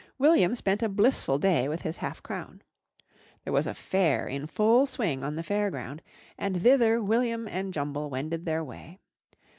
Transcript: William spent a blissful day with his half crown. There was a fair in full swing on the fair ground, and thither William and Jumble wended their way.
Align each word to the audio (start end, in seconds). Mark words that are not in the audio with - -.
William 0.17 0.55
spent 0.55 0.81
a 0.81 0.89
blissful 0.89 1.37
day 1.37 1.67
with 1.69 1.83
his 1.83 1.97
half 1.97 2.23
crown. 2.23 2.63
There 3.43 3.53
was 3.53 3.67
a 3.67 3.75
fair 3.75 4.27
in 4.27 4.47
full 4.47 4.87
swing 4.87 5.23
on 5.23 5.35
the 5.35 5.43
fair 5.43 5.69
ground, 5.69 6.01
and 6.39 6.59
thither 6.63 6.99
William 7.03 7.47
and 7.47 7.71
Jumble 7.71 8.09
wended 8.09 8.45
their 8.47 8.63
way. 8.63 8.97